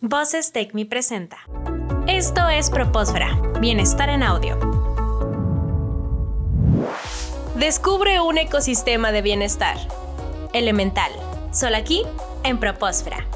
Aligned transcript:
Voces 0.00 0.52
Take 0.52 0.70
Me 0.74 0.86
presenta. 0.86 1.38
Esto 2.06 2.48
es 2.48 2.70
Propósfera, 2.70 3.36
Bienestar 3.60 4.08
en 4.10 4.22
Audio. 4.22 4.56
Descubre 7.56 8.20
un 8.20 8.38
ecosistema 8.38 9.10
de 9.10 9.22
bienestar. 9.22 9.76
Elemental. 10.52 11.10
Solo 11.52 11.76
aquí, 11.76 12.04
en 12.44 12.60
Propósfera. 12.60 13.26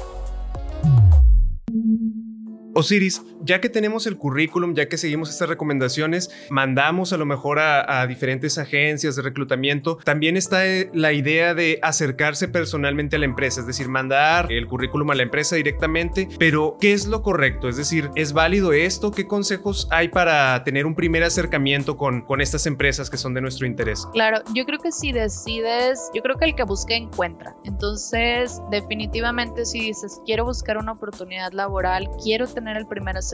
Osiris, 2.73 3.21
ya 3.43 3.61
que 3.61 3.69
tenemos 3.69 4.07
el 4.07 4.17
currículum, 4.17 4.73
ya 4.73 4.87
que 4.87 4.97
seguimos 4.97 5.29
estas 5.29 5.49
recomendaciones, 5.49 6.31
mandamos 6.49 7.13
a 7.13 7.17
lo 7.17 7.25
mejor 7.25 7.59
a, 7.59 8.05
diferentes 8.07 8.57
agencias 8.57 9.15
de 9.15 9.21
reclutamiento, 9.21 9.97
también 10.03 10.37
está 10.37 10.65
eh, 10.67 10.89
la 10.93 11.13
idea 11.13 11.53
de 11.53 11.79
acercarse 11.81 12.47
personalmente 12.47 13.15
a 13.15 13.19
la 13.19 13.25
empresa, 13.25 13.61
es 13.61 13.67
decir, 13.67 13.87
mandar 13.87 14.51
el 14.51 14.67
currículum 14.67 15.11
a 15.11 15.15
la 15.15 15.23
empresa 15.23 15.55
directamente, 15.55 16.27
pero 16.39 16.77
¿qué 16.79 16.93
es 16.93 17.07
lo 17.07 17.21
correcto? 17.21 17.69
Es 17.69 17.77
decir, 17.77 18.09
¿es 18.15 18.33
válido 18.33 18.73
esto? 18.73 19.11
¿Qué 19.11 19.27
consejos 19.27 19.87
hay 19.91 20.09
para 20.09 20.63
tener 20.63 20.85
un 20.85 20.95
primer 20.95 21.23
acercamiento 21.23 21.97
con, 21.97 22.21
con 22.21 22.41
estas 22.41 22.65
empresas 22.65 23.09
que 23.09 23.17
son 23.17 23.33
de 23.33 23.41
nuestro 23.41 23.67
interés? 23.67 24.05
Claro, 24.13 24.41
yo 24.53 24.65
creo 24.65 24.79
que 24.79 24.91
si 24.91 25.11
decides, 25.11 26.09
yo 26.13 26.21
creo 26.21 26.37
que 26.37 26.45
el 26.45 26.55
que 26.55 26.63
busque 26.63 26.95
encuentra. 26.95 27.55
Entonces, 27.63 28.61
definitivamente 28.69 29.65
si 29.65 29.79
dices, 29.79 30.21
quiero 30.25 30.45
buscar 30.45 30.77
una 30.77 30.93
oportunidad 30.93 31.51
laboral, 31.51 32.09
quiero 32.21 32.47
tener 32.47 32.77
el 32.77 32.85
primer 32.85 33.17
acercamiento 33.17 33.32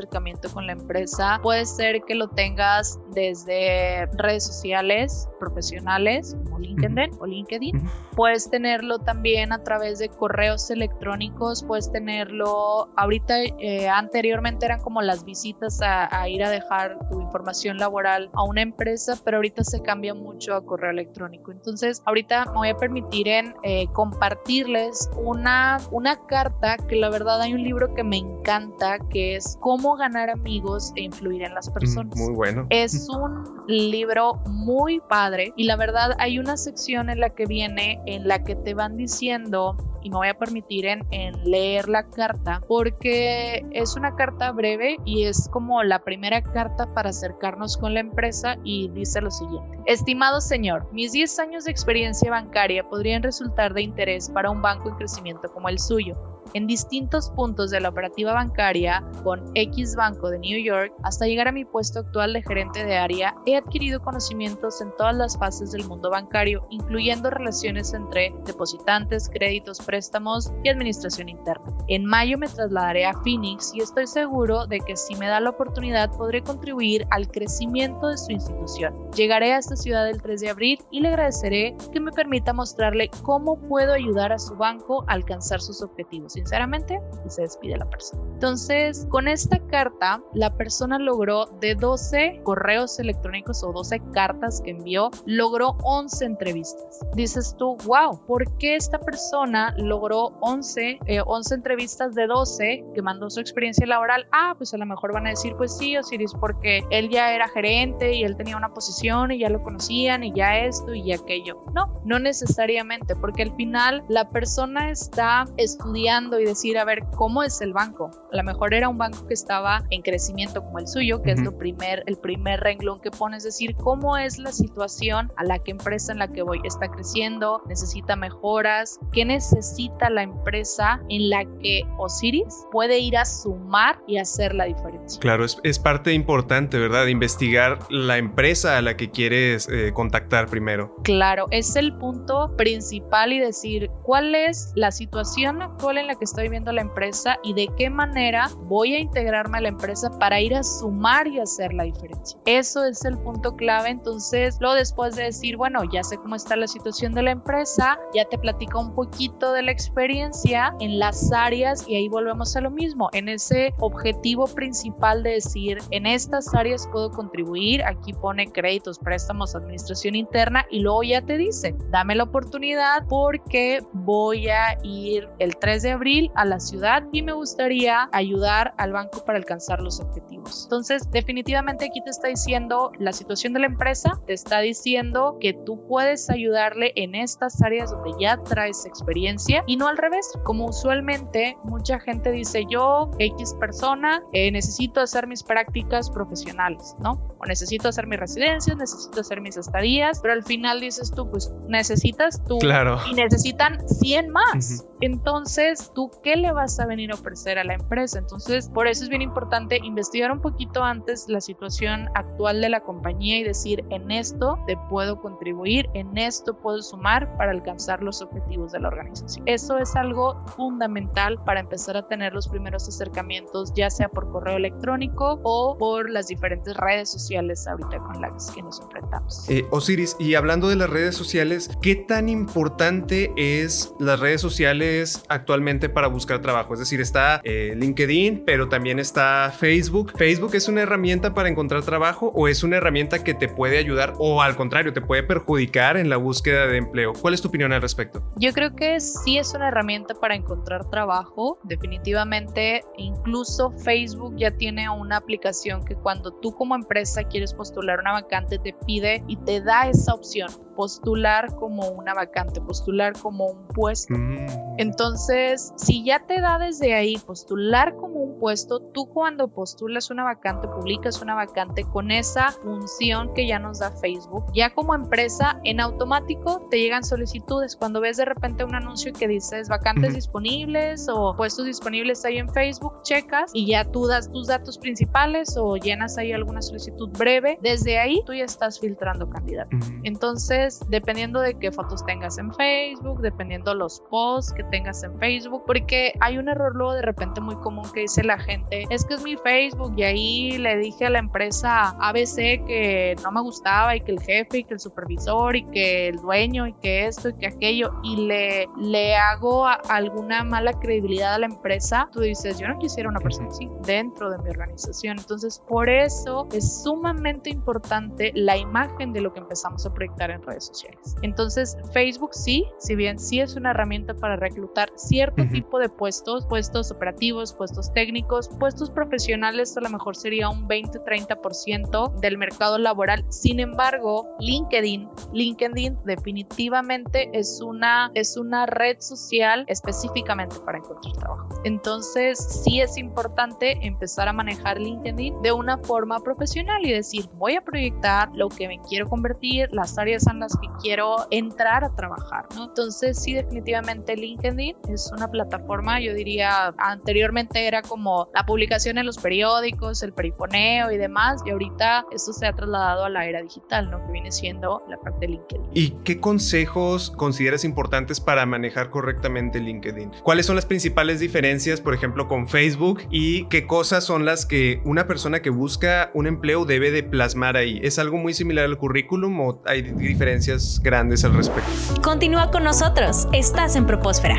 con 0.53 0.67
la 0.67 0.73
empresa. 0.73 1.39
Puede 1.41 1.65
ser 1.65 2.01
que 2.03 2.15
lo 2.15 2.29
tengas 2.29 2.99
desde 3.13 4.05
redes 4.17 4.45
sociales 4.45 5.27
profesionales 5.39 6.35
como 6.43 6.59
LinkedIn 6.59 7.11
o 7.19 7.25
LinkedIn. 7.25 7.89
Puedes 8.15 8.49
tenerlo 8.49 8.99
también 8.99 9.51
a 9.53 9.63
través 9.63 9.99
de 9.99 10.09
correos 10.09 10.69
electrónicos. 10.69 11.63
Puedes 11.63 11.91
tenerlo 11.91 12.89
ahorita, 12.95 13.35
eh, 13.59 13.89
anteriormente 13.89 14.65
eran 14.65 14.81
como 14.81 15.01
las 15.01 15.25
visitas 15.25 15.79
a, 15.81 16.27
ir 16.29 16.43
a 16.43 16.49
dejar 16.49 16.97
tu 17.09 17.21
información 17.21 17.77
laboral 17.77 18.29
a 18.33 18.43
una 18.43 18.61
empresa, 18.61 19.17
pero 19.23 19.37
ahorita 19.37 19.63
se 19.63 19.81
cambia 19.81 20.13
mucho 20.13 20.53
a 20.53 20.65
correo 20.65 20.91
electrónico. 20.91 21.51
Entonces, 21.51 22.01
ahorita 22.05 22.45
me 22.45 22.53
voy 22.53 22.69
a 22.69 22.77
permitir 22.77 23.27
en 23.27 23.55
eh, 23.63 23.87
compartirles 23.93 25.09
una, 25.17 25.77
una 25.91 26.17
carta 26.27 26.77
que 26.77 26.95
la 26.95 27.09
verdad 27.09 27.41
hay 27.41 27.53
un 27.53 27.63
libro 27.63 27.93
que 27.93 28.03
me 28.03 28.17
encanta 28.17 28.99
que 29.09 29.35
es 29.35 29.57
Cómo 29.59 29.88
ganar 29.95 30.29
amigos 30.29 30.91
e 30.95 31.03
influir 31.03 31.43
en 31.43 31.53
las 31.53 31.69
mm, 31.69 31.73
personas. 31.73 32.17
Muy 32.17 32.33
bueno. 32.33 32.67
Es 32.69 33.07
un 33.09 33.63
libro 33.67 34.35
muy 34.45 34.99
padre 34.99 35.53
y 35.55 35.65
la 35.65 35.75
verdad 35.75 36.15
hay 36.19 36.39
una 36.39 36.57
sección 36.57 37.09
en 37.09 37.19
la 37.19 37.29
que 37.29 37.45
viene 37.45 38.01
en 38.05 38.27
la 38.27 38.43
que 38.43 38.55
te 38.55 38.73
van 38.73 38.95
diciendo 38.95 39.77
y 40.01 40.09
me 40.09 40.17
voy 40.17 40.27
a 40.29 40.33
permitir 40.33 40.85
en, 40.85 41.03
leer 41.43 41.89
la 41.89 42.03
carta 42.09 42.61
porque 42.67 43.65
es 43.71 43.95
una 43.95 44.15
carta 44.15 44.51
breve 44.51 44.97
y 45.05 45.25
es 45.25 45.49
como 45.49 45.83
la 45.83 45.99
primera 45.99 46.41
carta 46.41 46.93
para 46.93 47.09
acercarnos 47.09 47.77
con 47.77 47.93
la 47.93 47.99
empresa 47.99 48.57
y 48.63 48.89
dice 48.89 49.21
lo 49.21 49.31
siguiente. 49.31 49.77
Estimado 49.85 50.41
señor, 50.41 50.87
mis 50.93 51.11
10 51.11 51.39
años 51.39 51.65
de 51.65 51.71
experiencia 51.71 52.31
bancaria 52.31 52.87
podrían 52.87 53.23
resultar 53.23 53.73
de 53.73 53.81
interés 53.81 54.29
para 54.29 54.49
un 54.49 54.61
banco 54.61 54.89
en 54.89 54.95
crecimiento 54.95 55.51
como 55.51 55.69
el 55.69 55.79
suyo 55.79 56.15
en 56.53 56.67
distintos 56.67 57.29
puntos 57.31 57.71
de 57.71 57.79
la 57.79 57.89
operativa 57.89 58.33
bancaria 58.33 59.03
con 59.23 59.43
X 59.55 59.95
Banco 59.95 60.29
de 60.29 60.39
New 60.39 60.63
York 60.63 60.93
hasta 61.03 61.25
llegar 61.25 61.47
a 61.47 61.51
mi 61.51 61.65
puesto 61.65 61.99
actual 61.99 62.33
de 62.33 62.43
gerente 62.43 62.83
de 62.83 62.97
área, 62.97 63.35
he 63.45 63.55
adquirido 63.55 64.01
conocimientos 64.01 64.81
en 64.81 64.91
todas 64.97 65.15
las 65.15 65.37
fases 65.37 65.71
del 65.71 65.85
mundo 65.85 66.09
bancario, 66.09 66.65
incluyendo 66.69 67.29
relaciones 67.29 67.93
entre 67.93 68.33
depositantes, 68.45 69.29
créditos, 69.29 69.79
préstamos 69.79 70.51
y 70.63 70.69
administración 70.69 71.29
interna. 71.29 71.65
En 71.87 72.05
mayo 72.05 72.37
me 72.37 72.47
trasladaré 72.47 73.05
a 73.05 73.13
Phoenix 73.13 73.73
y 73.73 73.81
estoy 73.81 74.07
seguro 74.07 74.67
de 74.67 74.79
que 74.79 74.95
si 74.95 75.15
me 75.15 75.27
da 75.27 75.39
la 75.39 75.51
oportunidad 75.51 76.11
podré 76.11 76.41
contribuir 76.41 77.05
al 77.11 77.29
crecimiento 77.29 78.07
de 78.07 78.17
su 78.17 78.31
institución. 78.31 78.93
Llegaré 79.15 79.53
a 79.53 79.57
esta 79.57 79.75
ciudad 79.75 80.09
el 80.09 80.21
3 80.21 80.41
de 80.41 80.49
abril 80.49 80.79
y 80.91 81.01
le 81.01 81.09
agradeceré 81.09 81.75
que 81.91 81.99
me 81.99 82.11
permita 82.11 82.53
mostrarle 82.53 83.09
cómo 83.23 83.59
puedo 83.59 83.93
ayudar 83.93 84.31
a 84.31 84.39
su 84.39 84.55
banco 84.55 85.03
a 85.07 85.13
alcanzar 85.13 85.61
sus 85.61 85.81
objetivos 85.81 86.35
sinceramente 86.39 87.01
y 87.25 87.29
se 87.29 87.41
despide 87.41 87.77
la 87.77 87.85
persona. 87.85 88.23
Entonces, 88.33 89.05
con 89.09 89.27
esta 89.27 89.59
carta, 89.67 90.21
la 90.33 90.55
persona 90.55 90.97
logró 90.97 91.47
de 91.59 91.75
12 91.75 92.41
correos 92.43 92.99
electrónicos 92.99 93.63
o 93.63 93.73
12 93.73 94.01
cartas 94.13 94.61
que 94.63 94.71
envió, 94.71 95.11
logró 95.25 95.75
11 95.83 96.25
entrevistas. 96.25 96.99
Dices 97.13 97.55
tú, 97.57 97.75
wow, 97.85 98.25
¿por 98.25 98.49
qué 98.57 98.75
esta 98.75 98.99
persona 98.99 99.73
logró 99.77 100.31
11, 100.39 100.99
11 101.25 101.53
eh, 101.53 101.57
entrevistas 101.57 102.15
de 102.15 102.27
12 102.27 102.85
que 102.93 103.01
mandó 103.01 103.29
su 103.29 103.41
experiencia 103.41 103.85
laboral? 103.85 104.27
Ah, 104.31 104.55
pues 104.57 104.73
a 104.73 104.77
lo 104.77 104.85
mejor 104.85 105.13
van 105.13 105.27
a 105.27 105.31
decir, 105.31 105.53
pues 105.57 105.77
sí, 105.77 105.97
Osiris, 105.97 106.33
porque 106.39 106.83
él 106.89 107.09
ya 107.09 107.33
era 107.33 107.49
gerente 107.49 108.13
y 108.13 108.23
él 108.23 108.37
tenía 108.37 108.55
una 108.55 108.73
posición 108.73 109.31
y 109.31 109.39
ya 109.39 109.49
lo 109.49 109.61
conocían 109.61 110.23
y 110.23 110.31
ya 110.33 110.59
esto 110.59 110.93
y 110.93 111.03
ya 111.03 111.15
aquello. 111.15 111.59
No, 111.73 111.93
no 112.05 112.19
necesariamente, 112.19 113.15
porque 113.15 113.43
al 113.43 113.55
final 113.55 114.03
la 114.07 114.29
persona 114.29 114.91
está 114.91 115.45
estudiando 115.57 116.28
y 116.37 116.43
decir, 116.43 116.77
a 116.77 116.85
ver, 116.85 117.03
¿cómo 117.15 117.43
es 117.43 117.61
el 117.61 117.73
banco? 117.73 118.11
A 118.31 118.35
lo 118.37 118.43
mejor 118.43 118.73
era 118.73 118.89
un 118.89 118.97
banco 118.97 119.25
que 119.27 119.33
estaba 119.33 119.83
en 119.89 120.01
crecimiento 120.01 120.61
como 120.61 120.79
el 120.79 120.87
suyo, 120.87 121.21
que 121.21 121.31
es 121.31 121.41
lo 121.41 121.57
primer, 121.57 122.03
el 122.05 122.17
primer 122.17 122.59
renglón 122.59 122.99
que 122.99 123.11
pones, 123.11 123.43
decir, 123.43 123.75
¿cómo 123.77 124.17
es 124.17 124.37
la 124.37 124.51
situación 124.51 125.31
a 125.37 125.43
la 125.45 125.59
que 125.59 125.71
empresa 125.71 126.11
en 126.11 126.19
la 126.19 126.27
que 126.27 126.41
voy 126.41 126.59
está 126.65 126.89
creciendo? 126.89 127.61
¿Necesita 127.67 128.15
mejoras? 128.15 128.99
¿Qué 129.13 129.25
necesita 129.25 130.09
la 130.09 130.23
empresa 130.23 131.01
en 131.09 131.29
la 131.29 131.45
que 131.61 131.83
Osiris 131.97 132.53
puede 132.71 132.99
ir 132.99 133.17
a 133.17 133.25
sumar 133.25 133.99
y 134.07 134.17
hacer 134.17 134.53
la 134.53 134.65
diferencia? 134.65 135.19
Claro, 135.19 135.45
es, 135.45 135.57
es 135.63 135.79
parte 135.79 136.13
importante, 136.13 136.77
¿verdad? 136.77 137.07
Investigar 137.07 137.79
la 137.89 138.17
empresa 138.17 138.77
a 138.77 138.81
la 138.81 138.97
que 138.97 139.11
quieres 139.11 139.69
eh, 139.69 139.91
contactar 139.93 140.47
primero. 140.47 140.95
Claro, 141.03 141.45
es 141.51 141.75
el 141.75 141.95
punto 141.97 142.55
principal 142.57 143.33
y 143.33 143.39
decir, 143.39 143.89
¿cuál 144.03 144.35
es 144.35 144.71
la 144.75 144.91
situación 144.91 145.61
actual 145.61 145.97
en 145.97 146.07
la 146.09 146.15
que 146.15 146.25
estoy 146.25 146.49
viendo 146.49 146.71
la 146.71 146.81
empresa 146.81 147.37
y 147.43 147.53
de 147.53 147.69
qué 147.77 147.89
manera 147.89 148.49
voy 148.63 148.95
a 148.95 148.99
integrarme 148.99 149.59
a 149.59 149.61
la 149.61 149.67
empresa 149.67 150.09
para 150.17 150.41
ir 150.41 150.55
a 150.55 150.63
sumar 150.63 151.27
y 151.27 151.39
hacer 151.39 151.71
la 151.71 151.83
diferencia. 151.83 152.39
Eso 152.45 152.83
es 152.83 153.05
el 153.05 153.17
punto 153.19 153.55
clave. 153.55 153.89
Entonces, 153.89 154.57
luego 154.59 154.75
después 154.75 155.15
de 155.15 155.23
decir, 155.23 155.55
bueno, 155.55 155.81
ya 155.91 156.03
sé 156.03 156.17
cómo 156.17 156.35
está 156.35 156.55
la 156.55 156.67
situación 156.67 157.13
de 157.13 157.21
la 157.21 157.31
empresa, 157.31 157.99
ya 158.13 158.25
te 158.25 158.39
platico 158.39 158.79
un 158.79 158.95
poquito 158.95 159.53
de 159.53 159.61
la 159.61 159.71
experiencia 159.71 160.73
en 160.79 160.97
las 160.97 161.31
áreas 161.31 161.87
y 161.87 161.95
ahí 161.95 162.09
volvemos 162.09 162.55
a 162.55 162.61
lo 162.61 162.71
mismo, 162.71 163.09
en 163.13 163.29
ese 163.29 163.73
objetivo 163.79 164.47
principal 164.47 165.21
de 165.21 165.31
decir, 165.31 165.77
en 165.91 166.07
estas 166.07 166.53
áreas 166.55 166.87
puedo 166.91 167.11
contribuir, 167.11 167.83
aquí 167.83 168.13
pone 168.13 168.51
créditos, 168.51 168.97
préstamos, 168.97 169.55
administración 169.55 170.15
interna 170.15 170.65
y 170.71 170.79
luego 170.79 171.03
ya 171.03 171.21
te 171.21 171.37
dice, 171.37 171.75
dame 171.91 172.15
la 172.15 172.23
oportunidad 172.23 173.05
porque 173.07 173.83
voy 173.93 174.47
a 174.47 174.77
ir 174.83 175.29
el 175.37 175.55
3 175.55 175.83
de 175.83 175.89
abril 175.99 176.31
a 176.35 176.45
la 176.45 176.59
ciudad 176.59 177.03
y 177.11 177.21
me 177.21 177.33
gustaría 177.33 178.09
ayudar 178.13 178.73
al 178.77 178.93
banco 178.93 179.23
para 179.25 179.37
alcanzar 179.37 179.81
los 179.81 179.99
objetivos. 179.99 180.63
Entonces, 180.63 181.09
definitivamente 181.11 181.85
aquí 181.85 182.01
te 182.01 182.09
está 182.09 182.29
diciendo 182.29 182.91
la 182.99 183.11
situación 183.11 183.53
de 183.53 183.59
la 183.59 183.65
empresa, 183.65 184.19
te 184.25 184.33
está 184.33 184.59
diciendo 184.59 185.37
que 185.41 185.53
tú 185.53 185.85
puedes 185.87 186.29
ayudarle 186.29 186.93
en 186.95 187.15
estas 187.15 187.61
áreas 187.61 187.91
donde 187.91 188.11
ya 188.19 188.37
traes 188.43 188.85
experiencia 188.85 189.63
y 189.67 189.75
no 189.75 189.87
al 189.87 189.97
revés, 189.97 190.31
como 190.45 190.67
usualmente 190.67 191.57
mucha 191.63 191.99
gente 191.99 192.31
dice 192.31 192.65
yo, 192.69 193.11
X 193.19 193.53
persona, 193.59 194.23
eh, 194.31 194.51
necesito 194.51 195.01
hacer 195.01 195.27
mis 195.27 195.43
prácticas 195.43 196.09
profesionales, 196.09 196.95
¿no? 196.99 197.21
O 197.39 197.45
necesito 197.45 197.89
hacer 197.89 198.07
mis 198.07 198.19
residencias, 198.19 198.77
necesito 198.77 199.19
hacer 199.19 199.41
mis 199.41 199.57
estadías, 199.57 200.19
pero 200.21 200.33
al 200.33 200.43
final 200.43 200.79
dices 200.79 201.11
tú, 201.11 201.29
pues 201.29 201.51
necesitas 201.67 202.41
tú 202.45 202.57
claro. 202.59 202.99
y 203.11 203.13
necesitan 203.15 203.87
100 203.87 204.29
más. 204.29 204.85
Entonces, 205.01 205.91
¿tú 205.95 206.11
qué 206.23 206.35
le 206.35 206.51
vas 206.51 206.79
a 206.79 206.85
venir 206.85 207.11
a 207.11 207.15
ofrecer 207.15 207.57
a 207.57 207.63
la 207.63 207.75
empresa? 207.75 208.19
Entonces, 208.19 208.69
por 208.69 208.87
eso 208.87 209.03
es 209.03 209.09
bien 209.09 209.21
importante 209.21 209.79
investigar 209.83 210.31
un 210.31 210.41
poquito 210.41 210.83
antes 210.83 211.25
la 211.29 211.39
situación 211.39 212.09
actual 212.15 212.59
de 212.61 212.69
la 212.69 212.81
compañía 212.81 213.37
y 213.37 213.43
decir, 213.43 213.85
en 213.89 214.11
esto 214.11 214.59
te 214.67 214.75
puedo 214.89 215.21
contribuir, 215.21 215.89
en 215.93 216.17
esto 216.17 216.57
puedo 216.57 216.81
sumar 216.81 217.37
para 217.37 217.51
alcanzar 217.51 218.03
los 218.03 218.21
objetivos 218.21 218.73
de 218.73 218.81
la 218.81 218.89
organización. 218.89 219.47
Eso 219.47 219.77
es 219.77 219.95
algo 219.95 220.43
fundamental 220.57 221.41
para 221.45 221.61
empezar 221.61 221.95
a 221.95 222.07
tener 222.07 222.33
los 222.33 222.47
primeros 222.47 222.87
acercamientos, 222.87 223.71
ya 223.75 223.89
sea 223.89 224.09
por 224.09 224.29
correo 224.31 224.57
electrónico 224.57 225.39
o 225.43 225.77
por 225.77 226.09
las 226.09 226.27
diferentes 226.27 226.75
redes 226.75 227.09
sociales 227.09 227.65
ahorita 227.67 227.99
con 227.99 228.21
las 228.21 228.51
que 228.51 228.61
nos 228.61 228.81
enfrentamos. 228.81 229.49
Eh, 229.49 229.65
Osiris, 229.71 230.17
y 230.19 230.35
hablando 230.35 230.67
de 230.67 230.75
las 230.75 230.89
redes 230.89 231.15
sociales, 231.15 231.69
¿qué 231.81 231.95
tan 231.95 232.27
importante 232.27 233.31
es 233.37 233.93
las 233.99 234.19
redes 234.19 234.41
sociales 234.41 234.88
actualmente 235.27 235.89
para 235.89 236.07
buscar 236.07 236.41
trabajo. 236.41 236.73
Es 236.73 236.79
decir, 236.79 237.01
está 237.01 237.41
eh, 237.43 237.73
LinkedIn, 237.75 238.43
pero 238.45 238.69
también 238.69 238.99
está 238.99 239.51
Facebook. 239.57 240.13
¿Facebook 240.17 240.55
es 240.55 240.67
una 240.67 240.81
herramienta 240.81 241.33
para 241.33 241.49
encontrar 241.49 241.83
trabajo 241.83 242.31
o 242.35 242.47
es 242.47 242.63
una 242.63 242.77
herramienta 242.77 243.23
que 243.23 243.33
te 243.33 243.47
puede 243.47 243.77
ayudar 243.77 244.13
o 244.17 244.41
al 244.41 244.55
contrario, 244.55 244.93
te 244.93 245.01
puede 245.01 245.23
perjudicar 245.23 245.97
en 245.97 246.09
la 246.09 246.17
búsqueda 246.17 246.67
de 246.67 246.77
empleo? 246.77 247.13
¿Cuál 247.13 247.33
es 247.33 247.41
tu 247.41 247.47
opinión 247.47 247.73
al 247.73 247.81
respecto? 247.81 248.23
Yo 248.37 248.53
creo 248.53 248.75
que 248.75 248.99
sí 248.99 249.37
es 249.37 249.53
una 249.53 249.69
herramienta 249.69 250.13
para 250.15 250.35
encontrar 250.35 250.89
trabajo. 250.89 251.59
Definitivamente, 251.63 252.83
incluso 252.97 253.71
Facebook 253.83 254.35
ya 254.37 254.51
tiene 254.51 254.89
una 254.89 255.17
aplicación 255.17 255.83
que 255.85 255.95
cuando 255.95 256.31
tú 256.39 256.53
como 256.55 256.75
empresa 256.75 257.23
quieres 257.23 257.53
postular 257.53 257.99
una 257.99 258.13
vacante 258.13 258.59
te 258.59 258.73
pide 258.85 259.23
y 259.27 259.37
te 259.37 259.61
da 259.61 259.89
esa 259.89 260.13
opción 260.13 260.49
postular 260.79 261.53
como 261.57 261.89
una 261.89 262.13
vacante, 262.13 262.61
postular 262.61 263.11
como 263.11 263.47
un 263.47 263.67
puesto. 263.67 264.13
Mm. 264.13 264.78
Entonces, 264.79 265.73
si 265.75 266.05
ya 266.05 266.25
te 266.25 266.39
da 266.39 266.57
desde 266.57 266.93
ahí 266.93 267.17
postular 267.17 267.97
como 267.97 268.21
un 268.21 268.39
puesto, 268.39 268.79
tú 268.79 269.09
cuando 269.09 269.49
postulas 269.49 270.09
una 270.09 270.23
vacante, 270.23 270.69
publicas 270.69 271.21
una 271.21 271.35
vacante 271.35 271.83
con 271.83 272.11
esa 272.11 272.51
función 272.51 273.33
que 273.33 273.45
ya 273.45 273.59
nos 273.59 273.79
da 273.79 273.91
Facebook, 273.91 274.45
ya 274.53 274.73
como 274.73 274.95
empresa, 274.95 275.59
en 275.65 275.81
automático 275.81 276.65
te 276.71 276.79
llegan 276.79 277.03
solicitudes. 277.03 277.75
Cuando 277.75 277.99
ves 277.99 278.15
de 278.15 278.23
repente 278.23 278.63
un 278.63 278.73
anuncio 278.73 279.11
que 279.11 279.27
dices 279.27 279.67
vacantes 279.67 280.13
disponibles 280.13 281.09
o 281.09 281.35
puestos 281.35 281.65
disponibles 281.65 282.23
ahí 282.23 282.37
en 282.37 282.47
Facebook, 282.47 283.01
checas 283.03 283.51
y 283.53 283.67
ya 283.67 283.83
tú 283.83 284.07
das 284.07 284.31
tus 284.31 284.47
datos 284.47 284.77
principales 284.77 285.57
o 285.57 285.75
llenas 285.75 286.17
ahí 286.17 286.31
alguna 286.31 286.61
solicitud 286.61 287.09
breve. 287.17 287.59
Desde 287.61 287.99
ahí 287.99 288.21
tú 288.25 288.33
ya 288.33 288.45
estás 288.45 288.79
filtrando 288.79 289.29
candidatos. 289.29 289.91
Entonces, 290.03 290.79
dependiendo 290.87 291.41
de 291.41 291.59
qué 291.59 291.69
fotos 291.69 292.05
tengas 292.05 292.37
en 292.37 292.53
Facebook, 292.53 293.19
dependiendo 293.19 293.73
los 293.73 293.99
posts 294.09 294.53
que 294.53 294.68
tengas 294.69 295.03
en 295.03 295.17
Facebook, 295.19 295.63
porque 295.65 296.13
hay 296.19 296.37
un 296.37 296.49
error 296.49 296.75
luego 296.75 296.93
de 296.93 297.01
repente 297.01 297.41
muy 297.41 297.55
común 297.57 297.85
que 297.93 298.01
dice 298.01 298.23
la 298.23 298.37
gente, 298.39 298.85
es 298.89 299.05
que 299.05 299.15
es 299.15 299.23
mi 299.23 299.35
Facebook 299.37 299.93
y 299.97 300.03
ahí 300.03 300.57
le 300.57 300.77
dije 300.77 301.05
a 301.05 301.09
la 301.09 301.19
empresa 301.19 301.95
ABC 301.99 302.65
que 302.65 303.15
no 303.23 303.31
me 303.31 303.41
gustaba 303.41 303.95
y 303.95 304.01
que 304.01 304.11
el 304.11 304.21
jefe 304.21 304.59
y 304.59 304.63
que 304.63 304.73
el 304.73 304.79
supervisor 304.79 305.55
y 305.55 305.63
que 305.65 306.07
el 306.07 306.17
dueño 306.17 306.67
y 306.67 306.73
que 306.73 307.07
esto 307.07 307.29
y 307.29 307.33
que 307.33 307.47
aquello 307.47 307.91
y 308.03 308.27
le, 308.27 308.67
le 308.77 309.15
hago 309.15 309.67
alguna 309.67 310.43
mala 310.43 310.73
credibilidad 310.73 311.35
a 311.35 311.39
la 311.39 311.47
empresa, 311.47 312.09
tú 312.11 312.21
dices, 312.21 312.59
yo 312.59 312.67
no 312.67 312.77
quisiera 312.79 313.09
una 313.09 313.19
persona 313.19 313.49
así 313.49 313.67
dentro 313.85 314.29
de 314.29 314.37
mi 314.39 314.49
organización. 314.49 315.17
Entonces, 315.17 315.61
por 315.67 315.89
eso 315.89 316.47
es 316.53 316.83
sumamente 316.83 317.49
importante 317.49 318.31
la 318.35 318.57
imagen 318.57 319.13
de 319.13 319.21
lo 319.21 319.33
que 319.33 319.39
empezamos 319.39 319.85
a 319.85 319.93
proyectar 319.93 320.31
en 320.31 320.41
redes 320.43 320.65
sociales. 320.65 321.15
Entonces, 321.21 321.77
Facebook 321.93 322.33
sí, 322.33 322.65
si 322.79 322.95
bien 322.95 323.19
sí 323.19 323.39
es 323.39 323.55
una 323.55 323.71
herramienta 323.71 324.13
para 324.13 324.35
reclutar 324.35 324.58
cierto 324.95 325.47
tipo 325.51 325.79
de 325.79 325.89
puestos, 325.89 326.45
puestos 326.45 326.91
operativos, 326.91 327.53
puestos 327.53 327.91
técnicos, 327.93 328.49
puestos 328.59 328.89
profesionales, 328.89 329.75
a 329.77 329.81
lo 329.81 329.89
mejor 329.89 330.15
sería 330.15 330.49
un 330.49 330.67
20-30% 330.67 332.19
del 332.19 332.37
mercado 332.37 332.77
laboral. 332.77 333.25
Sin 333.29 333.59
embargo, 333.59 334.27
LinkedIn, 334.39 335.09
LinkedIn 335.33 335.97
definitivamente 336.05 337.29
es 337.33 337.61
una, 337.61 338.11
es 338.13 338.37
una 338.37 338.65
red 338.65 338.97
social 338.99 339.65
específicamente 339.67 340.55
para 340.65 340.79
encontrar 340.79 341.13
trabajo. 341.15 341.49
Entonces, 341.63 342.37
sí 342.63 342.81
es 342.81 342.97
importante 342.97 343.77
empezar 343.85 344.27
a 344.27 344.33
manejar 344.33 344.79
LinkedIn 344.79 345.41
de 345.41 345.51
una 345.51 345.77
forma 345.77 346.19
profesional 346.19 346.85
y 346.85 346.91
decir, 346.91 347.25
voy 347.35 347.55
a 347.55 347.61
proyectar 347.61 348.29
lo 348.35 348.49
que 348.49 348.67
me 348.67 348.79
quiero 348.87 349.07
convertir, 349.07 349.69
las 349.71 349.97
áreas 349.97 350.27
en 350.27 350.39
las 350.39 350.55
que 350.57 350.67
quiero 350.81 351.27
entrar 351.31 351.83
a 351.83 351.89
trabajar, 351.95 352.45
¿no? 352.55 352.65
Entonces 352.65 353.19
sí, 353.19 353.33
definitivamente 353.33 354.15
LinkedIn 354.15 354.48
es 354.57 355.11
una 355.15 355.29
plataforma, 355.29 355.99
yo 355.99 356.13
diría, 356.13 356.73
anteriormente 356.77 357.67
era 357.67 357.81
como 357.81 358.29
la 358.33 358.45
publicación 358.45 358.97
en 358.97 359.05
los 359.05 359.17
periódicos, 359.17 360.03
el 360.03 360.13
perifoneo 360.13 360.91
y 360.91 360.97
demás, 360.97 361.41
y 361.45 361.51
ahorita 361.51 362.05
eso 362.11 362.33
se 362.33 362.47
ha 362.47 362.53
trasladado 362.53 363.05
a 363.05 363.09
la 363.09 363.25
era 363.25 363.41
digital, 363.41 363.89
¿no? 363.91 364.05
Que 364.05 364.11
viene 364.11 364.31
siendo 364.31 364.83
la 364.89 364.97
parte 364.97 365.21
de 365.21 365.33
LinkedIn. 365.33 365.69
¿Y 365.73 365.91
qué 366.03 366.19
consejos 366.19 367.11
consideras 367.11 367.63
importantes 367.63 368.19
para 368.19 368.45
manejar 368.45 368.89
correctamente 368.89 369.59
LinkedIn? 369.59 370.11
¿Cuáles 370.23 370.45
son 370.45 370.55
las 370.55 370.65
principales 370.65 371.19
diferencias, 371.19 371.81
por 371.81 371.93
ejemplo, 371.93 372.27
con 372.27 372.47
Facebook 372.47 373.01
y 373.09 373.45
qué 373.45 373.67
cosas 373.67 374.03
son 374.03 374.25
las 374.25 374.45
que 374.45 374.81
una 374.85 375.07
persona 375.07 375.41
que 375.41 375.49
busca 375.49 376.11
un 376.13 376.27
empleo 376.27 376.65
debe 376.65 376.91
de 376.91 377.03
plasmar 377.03 377.57
ahí? 377.57 377.79
¿Es 377.83 377.99
algo 377.99 378.17
muy 378.17 378.33
similar 378.33 378.65
al 378.65 378.77
currículum 378.77 379.39
o 379.41 379.61
hay 379.65 379.81
diferencias? 379.81 380.79
grandes 380.81 381.23
al 381.25 381.33
respecto. 381.33 382.01
Continúa 382.01 382.51
con 382.51 382.63
nosotros, 382.63 383.27
estás 383.33 383.75
en 383.75 383.85
Propósfera. 383.85 384.38